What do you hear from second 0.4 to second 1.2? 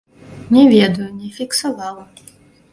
Не ведаю,